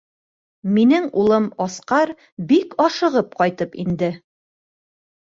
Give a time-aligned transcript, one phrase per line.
[0.77, 2.15] Минең улым Асҡар
[2.55, 4.15] бик ашығып ҡайтып инде.